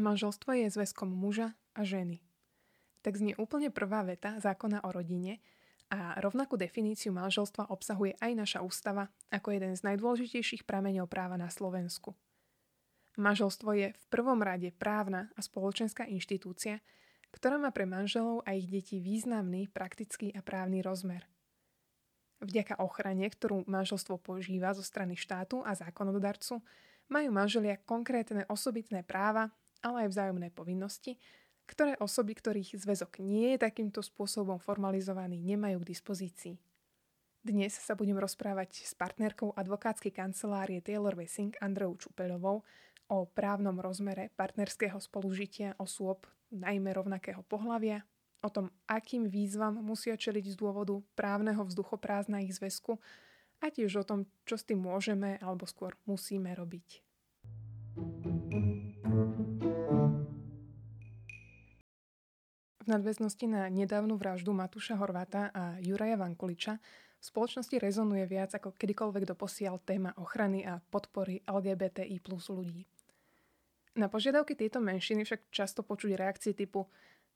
[0.00, 2.18] Manželstvo je zväzkom muža a ženy.
[3.06, 5.38] Tak znie úplne prvá veta zákona o rodine
[5.86, 11.46] a rovnakú definíciu manželstva obsahuje aj naša ústava ako jeden z najdôležitejších prameňov práva na
[11.46, 12.18] Slovensku.
[13.20, 16.82] Manželstvo je v prvom rade právna a spoločenská inštitúcia,
[17.30, 21.30] ktorá má pre manželov a ich deti významný praktický a právny rozmer.
[22.40, 26.64] Vďaka ochrane, ktorú manželstvo požíva zo strany štátu a zákonodarcu,
[27.12, 31.16] majú manželia konkrétne osobitné práva ale aj vzájomné povinnosti,
[31.64, 36.54] ktoré osoby, ktorých zväzok nie je takýmto spôsobom formalizovaný, nemajú k dispozícii.
[37.40, 42.60] Dnes sa budem rozprávať s partnerkou advokátskej kancelárie Taylor Wessing Andreou Čupeľovou
[43.10, 48.04] o právnom rozmere partnerského spolužitia osôb najmä rovnakého pohlavia,
[48.40, 52.96] o tom, akým výzvam musia čeliť z dôvodu právneho vzduchoprázdna ich zväzku
[53.60, 57.04] a tiež o tom, čo s tým môžeme alebo skôr musíme robiť.
[62.80, 66.80] V nadväznosti na nedávnu vraždu Matúša Horváta a Juraja Vankuliča
[67.20, 72.88] v spoločnosti rezonuje viac ako kedykoľvek doposiaľ téma ochrany a podpory LGBTI plus ľudí.
[74.00, 76.88] Na požiadavky tejto menšiny však často počuť reakcie typu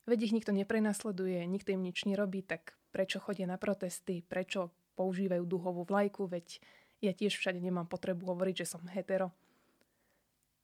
[0.05, 5.42] veď ich nikto neprenasleduje, nikto im nič nerobí, tak prečo chodia na protesty, prečo používajú
[5.44, 6.62] duhovú vlajku, veď
[7.02, 9.34] ja tiež všade nemám potrebu hovoriť, že som hetero.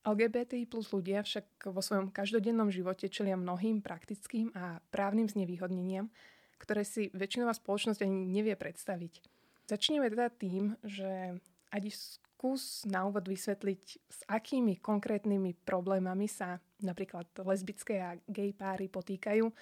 [0.00, 6.08] LGBTI plus ľudia však vo svojom každodennom živote čelia mnohým praktickým a právnym znevýhodneniam,
[6.56, 9.20] ktoré si väčšinová spoločnosť ani nevie predstaviť.
[9.68, 11.36] Začneme teda tým, že
[11.68, 11.92] Adi
[12.40, 19.52] skús na úvod vysvetliť, s akými konkrétnymi problémami sa napríklad lesbické a gay páry potýkajú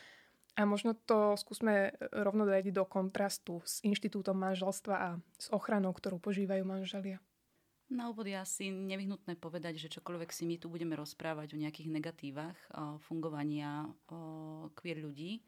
[0.54, 6.22] a možno to skúsme rovno dať do kontrastu s inštitútom manželstva a s ochranou, ktorú
[6.22, 7.18] požívajú manželia.
[7.90, 11.90] Na úvod je asi nevyhnutné povedať, že čokoľvek si my tu budeme rozprávať o nejakých
[11.90, 15.42] negatívach o fungovania o queer ľudí,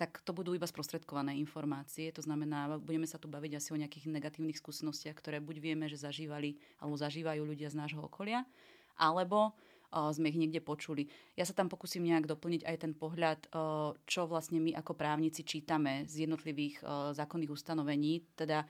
[0.00, 2.08] tak to budú iba sprostredkované informácie.
[2.16, 6.00] To znamená, budeme sa tu baviť asi o nejakých negatívnych skúsenostiach, ktoré buď vieme, že
[6.00, 8.48] zažívali alebo zažívajú ľudia z nášho okolia,
[8.96, 9.52] alebo
[9.92, 11.12] o, sme ich niekde počuli.
[11.36, 15.44] Ja sa tam pokúsim nejak doplniť aj ten pohľad, o, čo vlastne my ako právnici
[15.44, 18.64] čítame z jednotlivých o, zákonných ustanovení, teda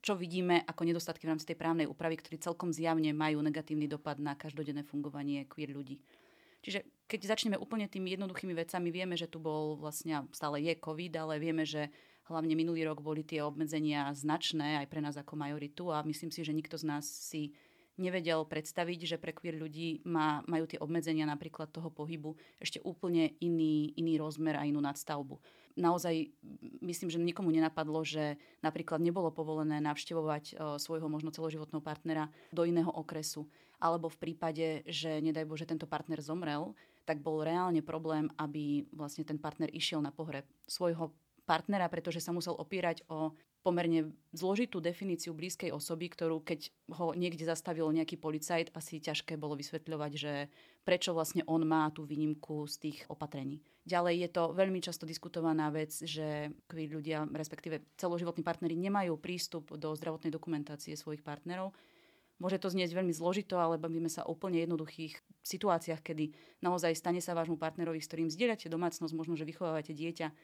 [0.00, 4.16] čo vidíme ako nedostatky v rámci tej právnej úpravy, ktorí celkom zjavne majú negatívny dopad
[4.16, 6.00] na každodenné fungovanie queer ľudí.
[6.64, 11.12] Čiže keď začneme úplne tými jednoduchými vecami, vieme, že tu bol vlastne, stále je COVID,
[11.20, 11.92] ale vieme, že
[12.32, 16.40] hlavne minulý rok boli tie obmedzenia značné aj pre nás ako majoritu a myslím si,
[16.40, 17.52] že nikto z nás si
[17.94, 23.38] nevedel predstaviť, že pre queer ľudí má, majú tie obmedzenia napríklad toho pohybu ešte úplne
[23.38, 25.38] iný, iný rozmer a inú nadstavbu.
[25.74, 26.30] Naozaj
[26.82, 32.62] myslím, že nikomu nenapadlo, že napríklad nebolo povolené navštevovať e, svojho možno celoživotného partnera do
[32.62, 33.46] iného okresu.
[33.82, 39.24] Alebo v prípade, že nedaj Bože tento partner zomrel, tak bol reálne problém, aby vlastne
[39.24, 41.12] ten partner išiel na pohreb svojho
[41.44, 46.68] partnera, pretože sa musel opierať o pomerne zložitú definíciu blízkej osoby, ktorú keď
[47.00, 50.52] ho niekde zastavil nejaký policajt, asi ťažké bolo vysvetľovať, že
[50.84, 53.64] prečo vlastne on má tú výnimku z tých opatrení.
[53.88, 59.72] Ďalej je to veľmi často diskutovaná vec, že queer ľudia, respektíve celoživotní partnery nemajú prístup
[59.76, 61.72] do zdravotnej dokumentácie svojich partnerov.
[62.42, 66.34] Môže to znieť veľmi zložito, ale bavíme sa o úplne jednoduchých situáciách, kedy
[66.66, 70.34] naozaj stane sa vášmu partnerovi, s ktorým zdieľate domácnosť, možno, že vychovávate dieťa,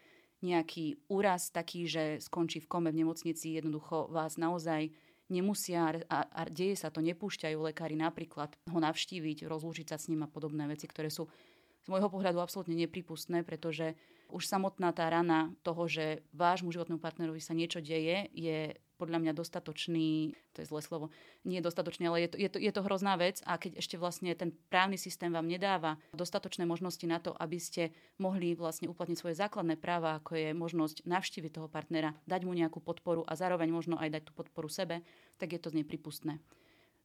[0.41, 4.89] nejaký úraz taký, že skončí v kome v nemocnici, jednoducho vás naozaj
[5.29, 10.27] nemusia, a, a deje sa to, nepúšťajú lekári napríklad ho navštíviť, rozlúčiť sa s ním
[10.27, 11.31] a podobné veci, ktoré sú
[11.81, 13.97] z môjho pohľadu absolútne nepripustné, pretože
[14.29, 19.33] už samotná tá rana toho, že vášmu životnému partnerovi sa niečo deje, je podľa mňa
[19.33, 21.09] dostatočný, to je zlé slovo,
[21.49, 23.97] nie je dostatočný, ale je to, je, to, je to hrozná vec a keď ešte
[23.97, 29.17] vlastne ten právny systém vám nedáva dostatočné možnosti na to, aby ste mohli vlastne uplatniť
[29.17, 33.73] svoje základné práva, ako je možnosť navštíviť toho partnera, dať mu nejakú podporu a zároveň
[33.73, 35.01] možno aj dať tú podporu sebe,
[35.41, 36.37] tak je to nepripustné.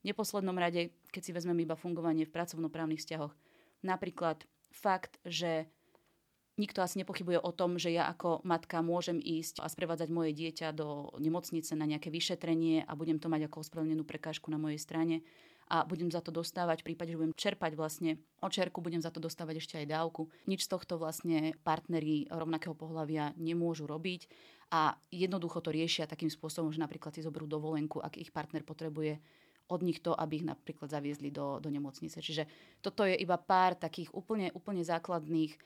[0.03, 3.33] V neposlednom rade, keď si vezmeme iba fungovanie v pracovnoprávnych vzťahoch,
[3.81, 4.43] napríklad
[4.75, 5.71] fakt, že
[6.55, 10.71] Nikto asi nepochybuje o tom, že ja ako matka môžem ísť a sprevádzať moje dieťa
[10.71, 15.19] do nemocnice na nejaké vyšetrenie a budem to mať ako ospravedlnenú prekážku na mojej strane
[15.67, 19.17] a budem za to dostávať, v prípade, že budem čerpať vlastne očerku, budem za to
[19.17, 20.29] dostávať ešte aj dávku.
[20.45, 24.29] Nič z tohto vlastne partneri rovnakého pohľavia nemôžu robiť
[24.71, 29.17] a jednoducho to riešia takým spôsobom, že napríklad si zoberú dovolenku, ak ich partner potrebuje
[29.65, 32.21] od nich to, aby ich napríklad zaviezli do, do nemocnice.
[32.21, 32.45] Čiže
[32.85, 35.57] toto je iba pár takých úplne, úplne základných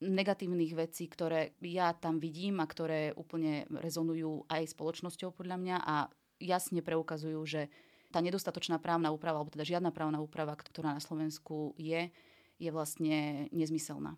[0.00, 5.96] negatívnych vecí, ktoré ja tam vidím a ktoré úplne rezonujú aj spoločnosťou podľa mňa a
[6.36, 7.72] jasne preukazujú, že
[8.12, 12.12] tá nedostatočná právna úprava, alebo teda žiadna právna úprava, ktorá na Slovensku je,
[12.60, 14.14] je vlastne nezmyselná.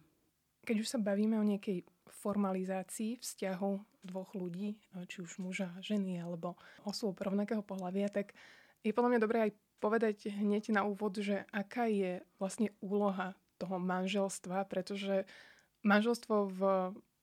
[0.66, 4.76] Keď už sa bavíme o nejakej formalizácii vzťahov dvoch ľudí,
[5.08, 8.34] či už muža ženy, alebo osôb rovnakého pohľavia, tak
[8.82, 13.78] je podľa mňa dobré aj povedať hneď na úvod, že aká je vlastne úloha toho
[13.78, 15.26] manželstva, pretože
[15.88, 16.60] manželstvo v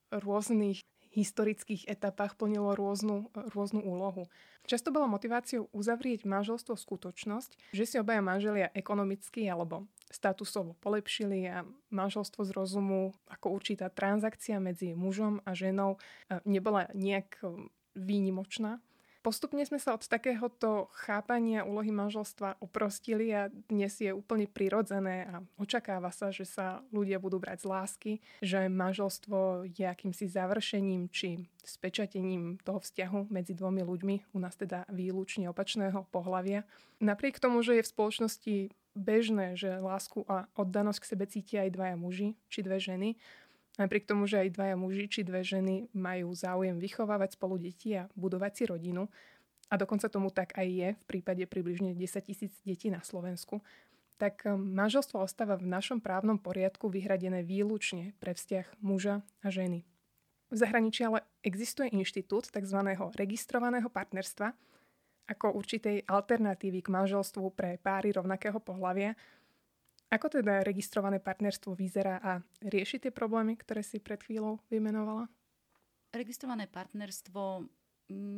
[0.10, 0.82] rôznych
[1.16, 4.28] historických etapách plnilo rôznu, rôznu úlohu.
[4.68, 11.64] Často bola motiváciou uzavrieť manželstvo skutočnosť, že si obaja manželia ekonomicky alebo statusovo polepšili a
[11.94, 16.02] manželstvo z rozumu ako určitá transakcia medzi mužom a ženou
[16.44, 17.40] nebola nejak
[17.96, 18.84] výnimočná.
[19.26, 25.42] Postupne sme sa od takéhoto chápania úlohy manželstva oprostili a dnes je úplne prirodzené a
[25.58, 28.12] očakáva sa, že sa ľudia budú brať z lásky,
[28.46, 34.86] že manželstvo je akýmsi završením či spečatením toho vzťahu medzi dvomi ľuďmi, u nás teda
[34.94, 36.62] výlučne opačného pohľavia.
[37.02, 38.56] Napriek tomu, že je v spoločnosti
[38.94, 43.18] bežné, že lásku a oddanosť k sebe cítia aj dvaja muži či dve ženy,
[43.76, 48.08] Napriek tomu, že aj dvaja muži či dve ženy majú záujem vychovávať spolu deti a
[48.16, 49.12] budovať si rodinu,
[49.70, 53.66] a dokonca tomu tak aj je v prípade približne 10 tisíc detí na Slovensku,
[54.16, 59.84] tak um, manželstvo ostáva v našom právnom poriadku vyhradené výlučne pre vzťah muža a ženy.
[60.54, 62.80] V zahraničí ale existuje inštitút tzv.
[63.18, 64.54] registrovaného partnerstva
[65.26, 69.18] ako určitej alternatívy k manželstvu pre páry rovnakého pohľavia,
[70.10, 72.32] ako teda registrované partnerstvo vyzerá a
[72.62, 75.26] rieši tie problémy, ktoré si pred chvíľou vymenovala?
[76.14, 77.68] Registrované partnerstvo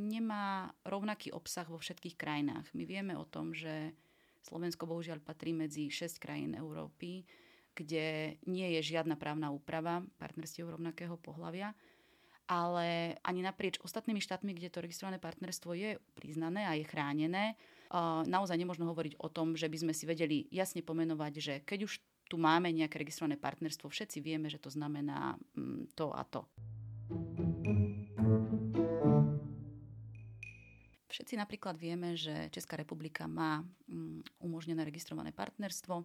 [0.07, 2.71] nemá rovnaký obsah vo všetkých krajinách.
[2.71, 3.91] My vieme o tom, že
[4.47, 7.27] Slovensko bohužiaľ patrí medzi 6 krajín Európy,
[7.75, 11.75] kde nie je žiadna právna úprava partnerstiev rovnakého pohľavia,
[12.47, 17.59] ale ani naprieč ostatnými štátmi, kde to registrované partnerstvo je priznané a je chránené,
[18.27, 21.93] naozaj nemôžno hovoriť o tom, že by sme si vedeli jasne pomenovať, že keď už
[22.27, 26.43] tu máme nejaké registrované partnerstvo, všetci vieme, že to znamená mm, to a to.
[31.07, 36.03] Všetci napríklad vieme, že Česká republika má mm, umožnené registrované partnerstvo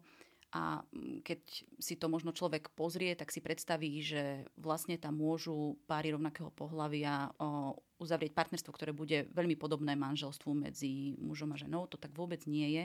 [0.55, 1.40] a mm, keď
[1.82, 7.34] si to možno človek pozrie, tak si predstaví, že vlastne tam môžu páry rovnakého pohľavia
[8.02, 11.87] uzavrieť partnerstvo, ktoré bude veľmi podobné manželstvu medzi mužom a ženou.
[11.87, 12.84] To tak vôbec nie je.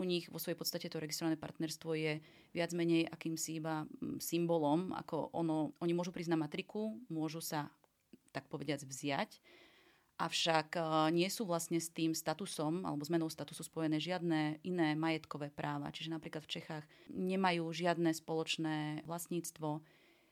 [0.00, 2.24] U nich vo svojej podstate to registrované partnerstvo je
[2.56, 7.68] viac menej akýmsi iba mm, symbolom, ako ono, oni môžu prísť na matriku, môžu sa
[8.32, 9.36] tak povediac vziať,
[10.16, 10.80] avšak e,
[11.12, 15.92] nie sú vlastne s tým statusom alebo zmenou statusu spojené žiadne iné majetkové práva.
[15.92, 19.84] Čiže napríklad v Čechách nemajú žiadne spoločné vlastníctvo,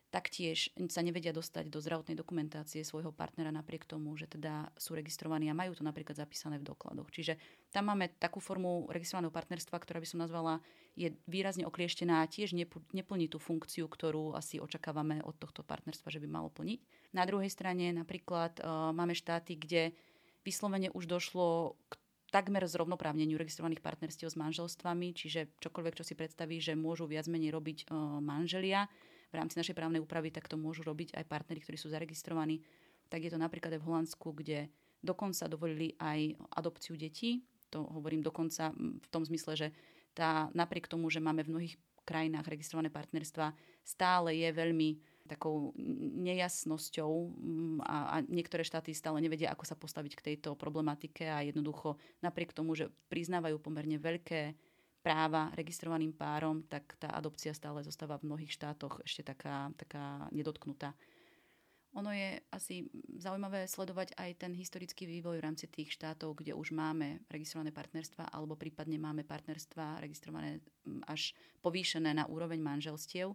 [0.08, 5.52] taktiež sa nevedia dostať do zdravotnej dokumentácie svojho partnera napriek tomu, že teda sú registrovaní
[5.52, 7.12] a majú to napríklad zapísané v dokladoch.
[7.12, 7.36] Čiže
[7.68, 10.64] tam máme takú formu registrovaného partnerstva, ktorá by som nazvala,
[10.96, 12.56] je výrazne oklieštená a tiež
[12.90, 17.12] neplní tú funkciu, ktorú asi očakávame od tohto partnerstva, že by malo plniť.
[17.12, 19.92] Na druhej strane napríklad uh, máme štáty, kde
[20.42, 22.00] vyslovene už došlo k
[22.32, 27.52] takmer zrovnoprávneniu registrovaných partnerstiev s manželstvami, čiže čokoľvek, čo si predstaví, že môžu viac menej
[27.52, 28.88] robiť uh, manželia,
[29.28, 32.64] v rámci našej právnej úpravy, tak to môžu robiť aj partnery, ktorí sú zaregistrovaní.
[33.08, 34.68] Tak je to napríklad aj v Holandsku, kde
[35.04, 37.44] dokonca dovolili aj adopciu detí.
[37.68, 39.68] To hovorím dokonca v tom zmysle, že
[40.16, 41.74] tá, napriek tomu, že máme v mnohých
[42.08, 43.52] krajinách registrované partnerstva,
[43.84, 44.96] stále je veľmi
[45.28, 45.76] takou
[46.24, 47.12] nejasnosťou
[47.84, 52.56] a, a niektoré štáty stále nevedia, ako sa postaviť k tejto problematike a jednoducho napriek
[52.56, 54.56] tomu, že priznávajú pomerne veľké
[55.08, 60.92] práva registrovaným párom, tak tá adopcia stále zostáva v mnohých štátoch ešte taká, taká nedotknutá.
[61.96, 62.84] Ono je asi
[63.16, 68.28] zaujímavé sledovať aj ten historický vývoj v rámci tých štátov, kde už máme registrované partnerstva
[68.28, 70.60] alebo prípadne máme partnerstva registrované
[71.08, 71.32] až
[71.64, 73.32] povýšené na úroveň manželstiev.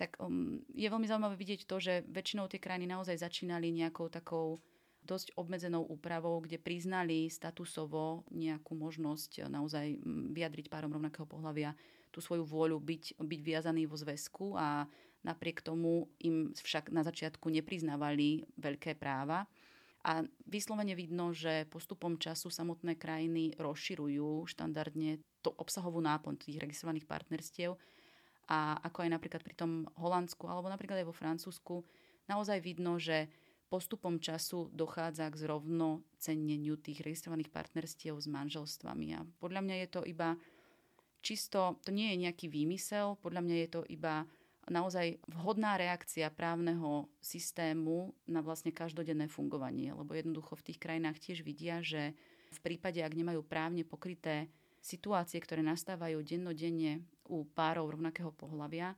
[0.00, 4.64] Tak um, je veľmi zaujímavé vidieť to, že väčšinou tie krajiny naozaj začínali nejakou takou
[5.02, 9.98] dosť obmedzenou úpravou, kde priznali statusovo nejakú možnosť naozaj
[10.30, 11.74] vyjadriť párom rovnakého pohľavia
[12.14, 14.86] tú svoju vôľu byť, byť viazaný vo zväzku a
[15.26, 19.48] napriek tomu im však na začiatku nepriznávali veľké práva.
[20.02, 27.06] A vyslovene vidno, že postupom času samotné krajiny rozširujú štandardne to obsahovú náplň tých registrovaných
[27.06, 27.78] partnerstiev.
[28.50, 31.86] A ako aj napríklad pri tom Holandsku alebo napríklad aj vo Francúzsku,
[32.26, 33.30] naozaj vidno, že
[33.72, 39.16] postupom času dochádza k zrovnocenneniu tých registrovaných partnerstiev s manželstvami.
[39.16, 40.36] A podľa mňa je to iba
[41.24, 44.28] čisto, to nie je nejaký výmysel, podľa mňa je to iba
[44.68, 49.96] naozaj vhodná reakcia právneho systému na vlastne každodenné fungovanie.
[49.96, 52.12] Lebo jednoducho v tých krajinách tiež vidia, že
[52.52, 54.52] v prípade, ak nemajú právne pokryté
[54.84, 58.92] situácie, ktoré nastávajú dennodenne u párov rovnakého pohľavia,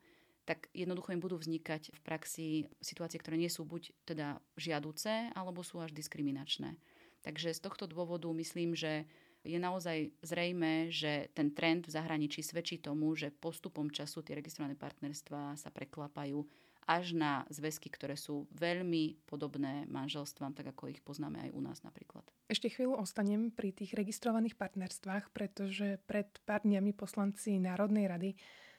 [0.44, 2.46] tak jednoducho im budú vznikať v praxi
[2.84, 6.76] situácie, ktoré nie sú buď teda žiaduce, alebo sú až diskriminačné.
[7.24, 9.08] Takže z tohto dôvodu myslím, že
[9.44, 14.72] je naozaj zrejme, že ten trend v zahraničí svedčí tomu, že postupom času tie registrované
[14.76, 16.44] partnerstvá sa preklapajú
[16.84, 21.80] až na zväzky, ktoré sú veľmi podobné manželstvám, tak ako ich poznáme aj u nás
[21.80, 22.24] napríklad.
[22.44, 28.30] Ešte chvíľu ostanem pri tých registrovaných partnerstvách, pretože pred pár dňami poslanci Národnej rady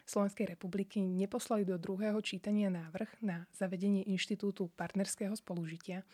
[0.05, 6.05] Slovenskej republiky neposlali do druhého čítania návrh na zavedenie inštitútu partnerského spolužitia,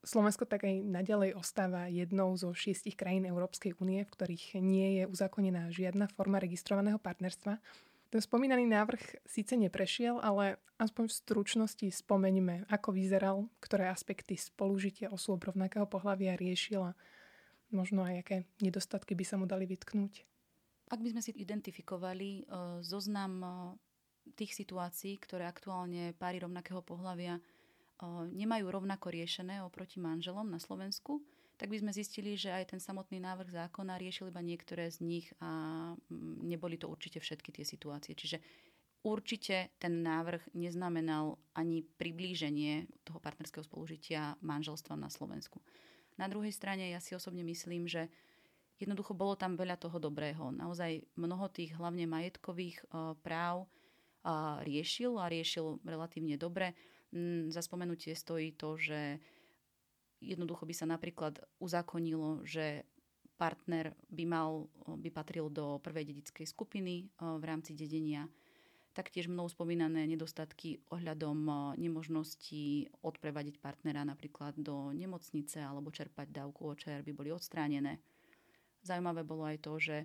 [0.00, 5.04] Slovensko tak aj naďalej ostáva jednou zo šiestich krajín Európskej únie, v ktorých nie je
[5.04, 7.60] uzákonená žiadna forma registrovaného partnerstva.
[8.08, 15.12] Ten spomínaný návrh síce neprešiel, ale aspoň v stručnosti spomeňme, ako vyzeral, ktoré aspekty spolužitia
[15.12, 16.96] osôb rovnakého pohľavia riešila,
[17.68, 20.24] možno aj aké nedostatky by sa mu dali vytknúť.
[20.90, 23.52] Ak by sme si identifikovali uh, zoznam uh,
[24.34, 27.38] tých situácií, ktoré aktuálne páry rovnakého pohľavia
[28.32, 31.20] nemajú rovnako riešené oproti manželom na Slovensku,
[31.60, 35.28] tak by sme zistili, že aj ten samotný návrh zákona riešil iba niektoré z nich
[35.44, 38.16] a mm, neboli to určite všetky tie situácie.
[38.16, 38.40] Čiže
[39.04, 45.60] určite ten návrh neznamenal ani priblíženie toho partnerského spolužitia manželstva na Slovensku.
[46.16, 48.08] Na druhej strane ja si osobne myslím, že
[48.80, 50.50] jednoducho bolo tam veľa toho dobrého.
[50.50, 52.80] Naozaj mnoho tých hlavne majetkových
[53.20, 53.68] práv
[54.64, 56.72] riešil a riešil relatívne dobre
[57.10, 59.18] Mm, za spomenutie stojí to, že
[60.22, 62.86] jednoducho by sa napríklad uzakonilo, že
[63.34, 68.28] partner by mal, by patril do prvej dedickej skupiny v rámci dedenia.
[68.92, 77.00] Taktiež mnou spomínané nedostatky ohľadom nemožnosti odprevadiť partnera napríklad do nemocnice alebo čerpať dávku OČR
[77.00, 77.98] by boli odstránené.
[78.80, 79.96] Zaujímavé bolo aj to, že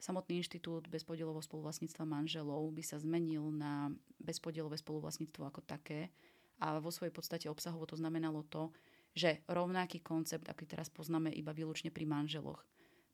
[0.00, 6.12] samotný inštitút bezpodielového spoluvlastníctva manželov by sa zmenil na bezpodielové spoluvlastníctvo ako také,
[6.56, 8.72] a vo svojej podstate obsahovo to znamenalo to,
[9.16, 12.64] že rovnaký koncept, aký teraz poznáme iba výlučne pri manželoch,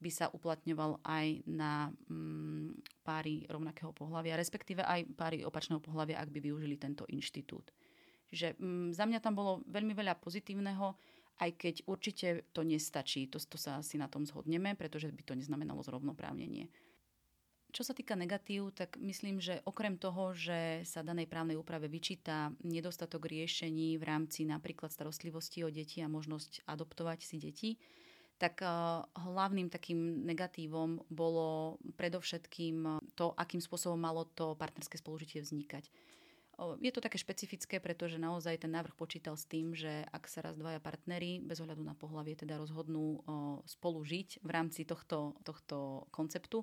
[0.02, 6.30] by sa uplatňoval aj na mm, páry rovnakého pohľavia, respektíve aj páry opačného pohľavia, ak
[6.34, 7.70] by využili tento inštitút.
[8.30, 10.94] Čiže mm, za mňa tam bolo veľmi veľa pozitívneho,
[11.42, 13.26] aj keď určite to nestačí.
[13.34, 16.70] To, to sa asi na tom zhodneme, pretože by to neznamenalo zrovnoprávnenie.
[17.72, 22.52] Čo sa týka negatív, tak myslím, že okrem toho, že sa danej právnej úprave vyčíta
[22.60, 27.70] nedostatok riešení v rámci napríklad starostlivosti o deti a možnosť adoptovať si deti,
[28.36, 28.68] tak eh,
[29.16, 35.88] hlavným takým negatívom bolo predovšetkým to, akým spôsobom malo to partnerské spolužitie vznikať.
[36.78, 40.54] Je to také špecifické, pretože naozaj ten návrh počítal s tým, že ak sa raz
[40.54, 43.24] dvaja partnery bez ohľadu na pohlavie teda rozhodnú
[43.64, 46.62] spolu žiť v rámci tohto, tohto konceptu,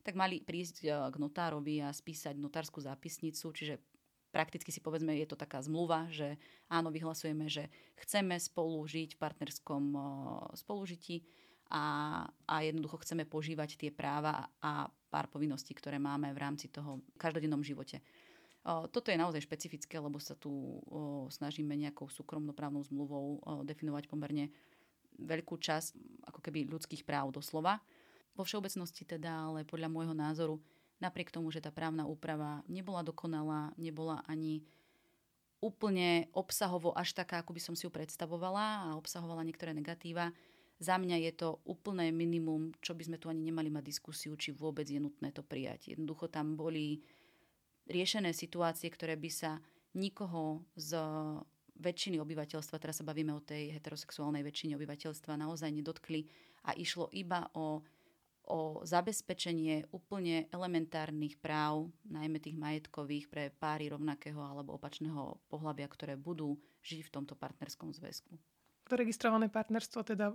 [0.00, 3.76] tak mali prísť e, k notárovi a spísať notárskú zápisnicu, čiže
[4.32, 7.68] prakticky si povedzme, je to taká zmluva, že áno, vyhlasujeme, že
[8.00, 9.84] chceme spolu žiť v partnerskom
[10.56, 11.26] spolužití
[11.70, 11.84] a,
[12.46, 17.62] a jednoducho chceme požívať tie práva a pár povinností, ktoré máme v rámci toho každodennom
[17.66, 18.02] živote.
[18.64, 20.84] Toto je naozaj špecifické, lebo sa tu
[21.32, 24.52] snažíme nejakou súkromnoprávnou zmluvou definovať pomerne
[25.16, 25.96] veľkú časť
[26.28, 27.80] ako keby ľudských práv doslova.
[28.36, 30.60] Vo všeobecnosti teda, ale podľa môjho názoru,
[31.00, 34.64] napriek tomu, že tá právna úprava nebola dokonalá, nebola ani
[35.60, 40.32] úplne obsahovo až taká, ako by som si ju predstavovala a obsahovala niektoré negatíva,
[40.80, 44.56] za mňa je to úplné minimum, čo by sme tu ani nemali mať diskusiu, či
[44.56, 45.92] vôbec je nutné to prijať.
[45.92, 47.04] Jednoducho tam boli
[47.90, 49.58] riešené situácie, ktoré by sa
[49.98, 50.94] nikoho z
[51.80, 56.28] väčšiny obyvateľstva, teraz sa bavíme o tej heterosexuálnej väčšine obyvateľstva, naozaj nedotkli
[56.68, 57.82] a išlo iba o
[58.50, 66.18] o zabezpečenie úplne elementárnych práv, najmä tých majetkových pre páry rovnakého alebo opačného pohľavia, ktoré
[66.18, 68.34] budú žiť v tomto partnerskom zväzku.
[68.90, 70.34] To registrované partnerstvo teda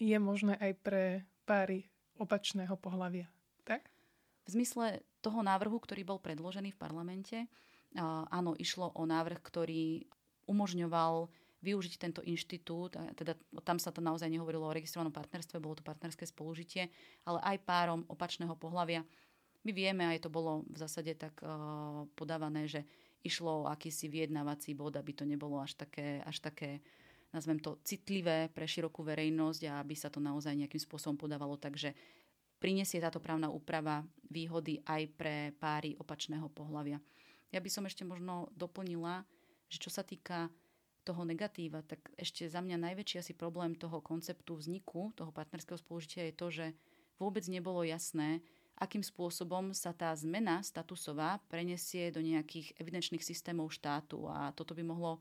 [0.00, 1.04] je možné aj pre
[1.44, 3.28] páry opačného pohľavia,
[3.68, 3.91] tak?
[4.42, 7.38] V zmysle toho návrhu, ktorý bol predložený v parlamente,
[8.32, 10.02] áno, išlo o návrh, ktorý
[10.50, 11.30] umožňoval
[11.62, 16.26] využiť tento inštitút, teda tam sa to naozaj nehovorilo o registrovanom partnerstve, bolo to partnerské
[16.26, 16.90] spolužitie,
[17.22, 19.06] ale aj párom opačného pohľavia.
[19.62, 21.38] My vieme, aj to bolo v zásade tak
[22.18, 22.82] podávané, že
[23.22, 26.82] išlo o akýsi vyjednávací bod, aby to nebolo až také, až také
[27.30, 31.54] nazvem to, citlivé pre širokú verejnosť a aby sa to naozaj nejakým spôsobom podávalo.
[31.54, 31.94] Takže
[32.62, 37.02] prinesie táto právna úprava výhody aj pre páry opačného pohľavia.
[37.50, 39.26] Ja by som ešte možno doplnila,
[39.66, 40.46] že čo sa týka
[41.02, 46.30] toho negatíva, tak ešte za mňa najväčší asi problém toho konceptu vzniku, toho partnerského spolužitia
[46.30, 46.66] je to, že
[47.18, 48.38] vôbec nebolo jasné,
[48.78, 54.86] akým spôsobom sa tá zmena statusová prenesie do nejakých evidenčných systémov štátu a toto by
[54.86, 55.18] mohlo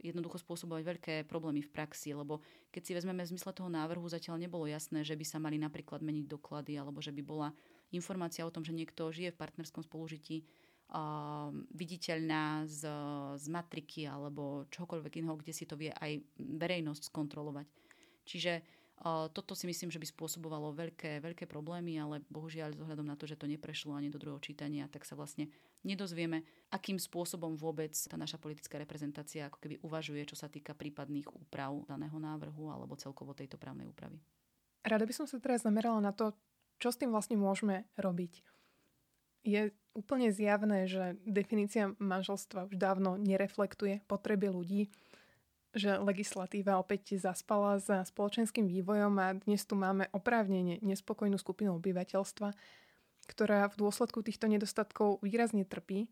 [0.00, 4.40] jednoducho spôsobovať veľké problémy v praxi, lebo keď si vezmeme v zmysle toho návrhu, zatiaľ
[4.40, 7.48] nebolo jasné, že by sa mali napríklad meniť doklady alebo že by bola
[7.94, 12.86] informácia o tom, že niekto žije v partnerskom spolužití uh, viditeľná z,
[13.40, 17.66] z matriky alebo čokoľvek iného, kde si to vie aj verejnosť skontrolovať.
[18.26, 23.28] Čiže toto si myslím, že by spôsobovalo veľké, veľké problémy, ale bohužiaľ zohľadom na to,
[23.28, 25.52] že to neprešlo ani do druhého čítania, tak sa vlastne
[25.84, 31.28] nedozvieme, akým spôsobom vôbec tá naša politická reprezentácia ako keby uvažuje, čo sa týka prípadných
[31.28, 34.16] úprav daného návrhu alebo celkovo tejto právnej úpravy.
[34.82, 36.32] Rada by som sa teraz zamerala na to,
[36.80, 38.42] čo s tým vlastne môžeme robiť.
[39.46, 44.90] Je úplne zjavné, že definícia manželstva už dávno nereflektuje potreby ľudí,
[45.76, 52.56] že legislatíva opäť zaspala za spoločenským vývojom a dnes tu máme oprávnene nespokojnú skupinu obyvateľstva,
[53.28, 56.08] ktorá v dôsledku týchto nedostatkov výrazne trpí.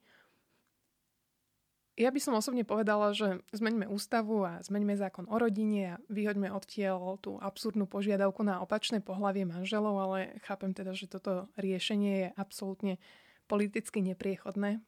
[1.94, 6.50] Ja by som osobne povedala, že zmeňme ústavu a zmeňme zákon o rodine a vyhoďme
[6.50, 12.28] odtiaľ tú absurdnú požiadavku na opačné pohlavie manželov, ale chápem teda, že toto riešenie je
[12.34, 12.98] absolútne
[13.46, 14.82] politicky nepriechodné.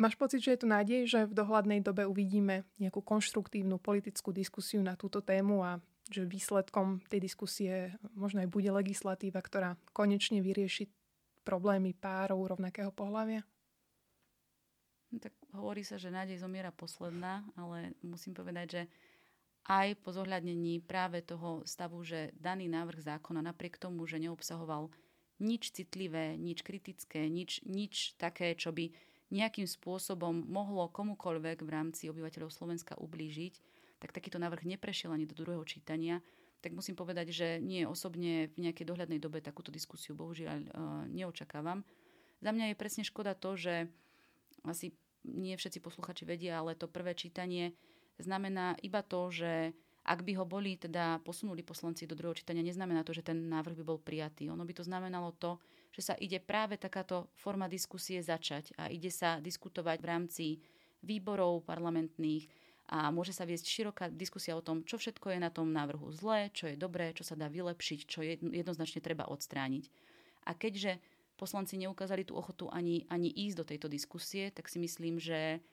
[0.00, 4.80] Máš pocit, že je tu nádej, že v dohľadnej dobe uvidíme nejakú konštruktívnu politickú diskusiu
[4.80, 7.74] na túto tému a že výsledkom tej diskusie
[8.16, 10.88] možno aj bude legislatíva, ktorá konečne vyrieši
[11.44, 13.44] problémy párov rovnakého pohľavia?
[15.12, 18.82] No, tak hovorí sa, že nádej zomiera posledná, ale musím povedať, že
[19.68, 24.90] aj po zohľadnení práve toho stavu, že daný návrh zákona napriek tomu, že neobsahoval
[25.38, 28.90] nič citlivé, nič kritické, nič, nič také, čo by
[29.32, 33.54] nejakým spôsobom mohlo komukoľvek v rámci obyvateľov Slovenska ublížiť,
[33.98, 36.20] tak takýto návrh neprešiel ani do druhého čítania
[36.62, 40.68] tak musím povedať, že nie osobne v nejakej dohľadnej dobe takúto diskusiu bohužiaľ e,
[41.10, 41.82] neočakávam.
[42.38, 43.90] Za mňa je presne škoda to, že
[44.62, 44.94] asi
[45.26, 47.74] nie všetci posluchači vedia, ale to prvé čítanie
[48.22, 49.74] znamená iba to, že
[50.06, 53.82] ak by ho boli teda posunuli poslanci do druhého čítania, neznamená to, že ten návrh
[53.82, 54.50] by bol prijatý.
[54.50, 55.58] Ono by to znamenalo to,
[55.92, 60.46] že sa ide práve takáto forma diskusie začať a ide sa diskutovať v rámci
[61.04, 62.48] výborov parlamentných,
[62.92, 66.52] a môže sa viesť široká diskusia o tom, čo všetko je na tom návrhu zlé,
[66.52, 68.20] čo je dobré, čo sa dá vylepšiť, čo
[68.52, 69.88] jednoznačne treba odstrániť.
[70.44, 71.00] A keďže
[71.40, 75.64] poslanci neukázali tú ochotu ani, ani ísť do tejto diskusie, tak si myslím, že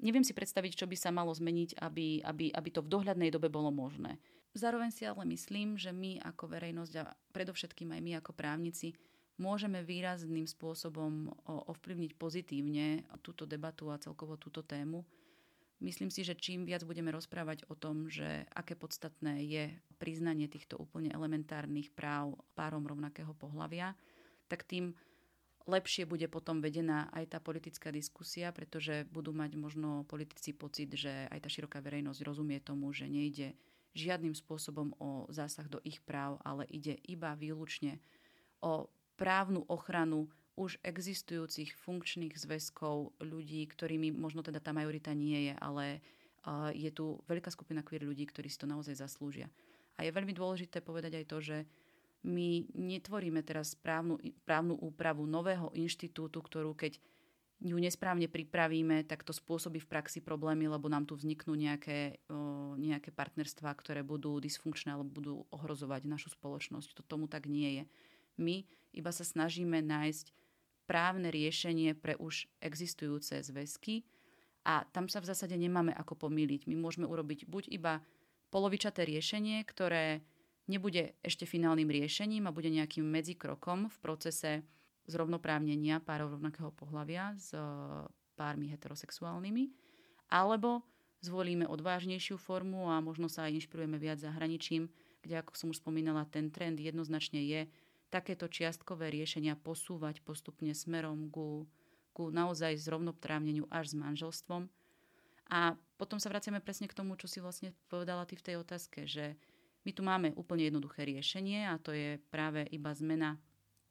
[0.00, 3.52] neviem si predstaviť, čo by sa malo zmeniť, aby, aby, aby to v dohľadnej dobe
[3.52, 4.16] bolo možné.
[4.56, 8.96] Zároveň si ale myslím, že my ako verejnosť a predovšetkým aj my ako právnici
[9.40, 15.04] môžeme výrazným spôsobom ovplyvniť pozitívne túto debatu a celkovo túto tému.
[15.82, 19.64] Myslím si, že čím viac budeme rozprávať o tom, že aké podstatné je
[19.98, 23.98] priznanie týchto úplne elementárnych práv párom rovnakého pohľavia,
[24.46, 24.94] tak tým
[25.66, 31.26] lepšie bude potom vedená aj tá politická diskusia, pretože budú mať možno politici pocit, že
[31.30, 33.58] aj tá široká verejnosť rozumie tomu, že nejde
[33.94, 37.98] žiadnym spôsobom o zásah do ich práv, ale ide iba výlučne
[38.62, 45.54] o právnu ochranu už existujúcich funkčných zväzkov ľudí, ktorými možno teda tá majorita nie je,
[45.56, 46.04] ale
[46.76, 49.48] je tu veľká skupina queer ľudí, ktorí si to naozaj zaslúžia.
[49.96, 51.56] A je veľmi dôležité povedať aj to, že
[52.22, 56.98] my netvoríme teraz právnu, právnu úpravu nového inštitútu, ktorú keď
[57.62, 62.18] ju nesprávne pripravíme, tak to spôsobí v praxi problémy, lebo nám tu vzniknú nejaké,
[62.74, 66.98] nejaké partnerstvá, ktoré budú dysfunkčné alebo budú ohrozovať našu spoločnosť.
[66.98, 67.84] To tomu tak nie je.
[68.42, 70.34] My iba sa snažíme nájsť
[70.90, 74.02] právne riešenie pre už existujúce zväzky
[74.66, 76.66] a tam sa v zásade nemáme ako pomýliť.
[76.66, 78.02] My môžeme urobiť buď iba
[78.50, 80.20] polovičaté riešenie, ktoré
[80.68, 84.52] nebude ešte finálnym riešením a bude nejakým medzikrokom v procese
[85.10, 87.62] zrovnoprávnenia párov rovnakého pohľavia s e,
[88.38, 89.74] pármi heterosexuálnymi,
[90.30, 90.86] alebo
[91.22, 94.86] zvolíme odvážnejšiu formu a možno sa aj inšpirujeme viac zahraničím,
[95.22, 97.60] kde, ako som už spomínala, ten trend jednoznačne je
[98.12, 101.64] takéto čiastkové riešenia posúvať postupne smerom ku,
[102.12, 104.68] ku naozaj zrovnoprávneniu až s manželstvom.
[105.48, 109.08] A potom sa vraciame presne k tomu, čo si vlastne povedala ty v tej otázke,
[109.08, 109.40] že
[109.88, 113.40] my tu máme úplne jednoduché riešenie a to je práve iba zmena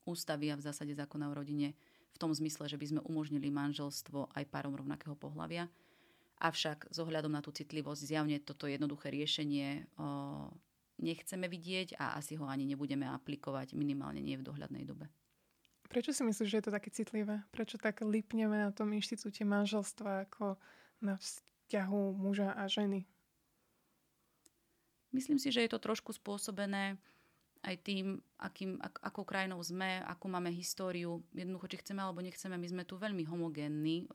[0.06, 1.74] ústavy a v zásade zákona o rodine
[2.14, 5.68] v tom zmysle, že by sme umožnili manželstvo aj párom rovnakého pohľavia.
[6.42, 10.50] Avšak z ohľadom na tú citlivosť zjavne toto jednoduché riešenie o,
[11.02, 15.10] nechceme vidieť a asi ho ani nebudeme aplikovať, minimálne nie v dohľadnej dobe.
[15.92, 17.44] Prečo si myslíš, že je to také citlivé?
[17.52, 20.56] Prečo tak lipneme na tom inštitúte manželstva ako
[21.04, 23.04] na vzťahu muža a ženy?
[25.12, 26.96] Myslím si, že je to trošku spôsobené
[27.62, 31.22] aj tým, akým, ak, akou krajinou sme, akú máme históriu.
[31.36, 34.08] Jednoducho, či chceme alebo nechceme, my sme tu veľmi homogénni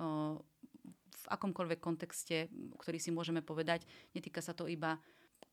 [1.17, 2.49] v akomkoľvek kontexte,
[2.81, 3.85] ktorý si môžeme povedať.
[4.17, 4.97] Netýka sa to iba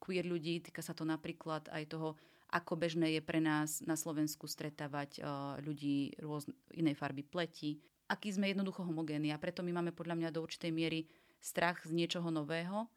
[0.04, 2.20] queer ľudí, týka sa to napríklad aj toho,
[2.52, 7.80] ako bežné je pre nás na Slovensku stretávať uh, ľudí rôzne, inej farby pleti.
[8.12, 11.08] Aký sme jednoducho homogénni a preto my máme podľa mňa do určitej miery
[11.40, 12.92] strach z niečoho nového.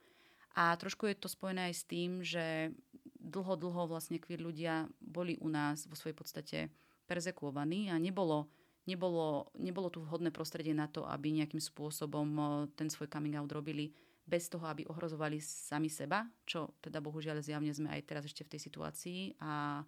[0.58, 2.74] A trošku je to spojené aj s tým, že
[3.20, 6.58] dlho, dlho vlastne queer ľudia boli u nás vo svojej podstate
[7.06, 8.48] perzekuovaní a nebolo,
[8.84, 12.28] nebolo, nebolo tu vhodné prostredie na to, aby nejakým spôsobom
[12.76, 13.92] ten svoj coming out robili
[14.26, 18.52] bez toho, aby ohrozovali sami seba, čo teda bohužiaľ zjavne sme aj teraz ešte v
[18.58, 19.20] tej situácii.
[19.38, 19.82] A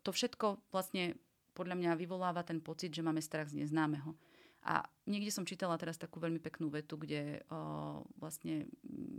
[0.00, 1.20] to všetko vlastne
[1.52, 4.16] podľa mňa vyvoláva ten pocit, že máme strach z neznámeho.
[4.64, 8.68] A niekde som čítala teraz takú veľmi peknú vetu, kde o, vlastne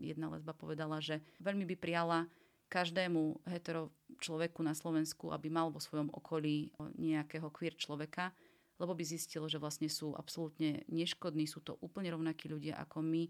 [0.01, 2.29] jedna lesba povedala, že veľmi by prijala
[2.69, 3.89] každému hetero
[4.21, 8.31] človeku na Slovensku, aby mal vo svojom okolí nejakého queer človeka,
[8.77, 13.27] lebo by zistilo, že vlastne sú absolútne neškodní, sú to úplne rovnakí ľudia ako my,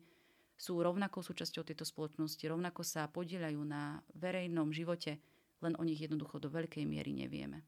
[0.61, 5.17] sú rovnakou súčasťou tejto spoločnosti, rovnako sa podielajú na verejnom živote,
[5.65, 7.65] len o nich jednoducho do veľkej miery nevieme.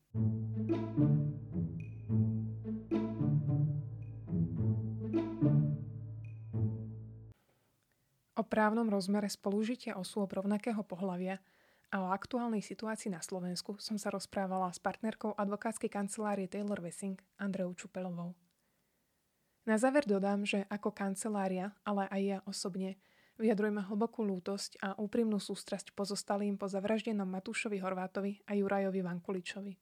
[8.38, 11.42] O právnom rozmere spolužitia osôb rovnakého pohľavia
[11.90, 17.18] a o aktuálnej situácii na Slovensku som sa rozprávala s partnerkou advokátskej kancelárie Taylor Wessing
[17.42, 18.38] Andreou Čupelovou.
[19.64, 23.00] Na záver dodám, že ako kancelária, ale aj ja osobne,
[23.40, 29.74] vyjadrujeme hlbokú lútosť a úprimnú sústrasť pozostalým po zavraždenom Matúšovi Horvátovi a Jurajovi Vankuličovi.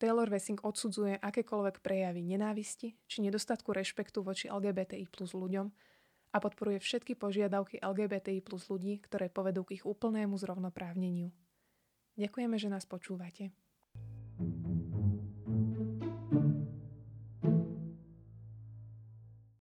[0.00, 5.70] Taylor Wessing odsudzuje akékoľvek prejavy nenávisti či nedostatku rešpektu voči LGBTI plus ľuďom
[6.34, 11.30] a podporuje všetky požiadavky LGBTI plus ľudí, ktoré povedú k ich úplnému zrovnoprávneniu.
[12.18, 13.54] Ďakujeme, že nás počúvate.